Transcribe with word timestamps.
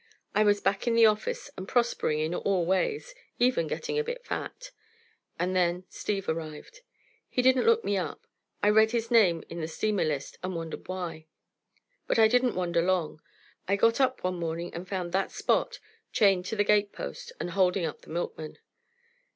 I 0.33 0.43
was 0.43 0.59
back 0.61 0.87
in 0.87 0.95
the 0.95 1.05
office 1.05 1.51
and 1.55 1.67
prospering 1.67 2.21
in 2.21 2.33
all 2.33 2.65
ways 2.65 3.13
even 3.37 3.67
getting 3.67 3.99
a 3.99 4.03
bit 4.03 4.25
fat. 4.25 4.71
And 5.37 5.55
then 5.55 5.83
Steve 5.89 6.27
arrived. 6.27 6.81
He 7.29 7.43
didn't 7.43 7.67
look 7.67 7.85
me 7.85 7.97
up. 7.97 8.25
I 8.63 8.69
read 8.71 8.93
his 8.93 9.11
name 9.11 9.43
in 9.47 9.61
the 9.61 9.67
steamer 9.67 10.03
list, 10.03 10.39
and 10.41 10.55
wondered 10.55 10.87
why. 10.87 11.27
But 12.07 12.17
I 12.17 12.27
didn't 12.27 12.55
wonder 12.55 12.81
long. 12.81 13.21
I 13.67 13.75
got 13.75 14.01
up 14.01 14.23
one 14.23 14.39
morning 14.39 14.73
and 14.73 14.89
found 14.89 15.11
that 15.11 15.29
Spot 15.29 15.77
chained 16.11 16.45
to 16.45 16.55
the 16.55 16.63
gate 16.63 16.91
post 16.91 17.31
and 17.39 17.51
holding 17.51 17.85
up 17.85 18.01
the 18.01 18.09
milkman. 18.09 18.57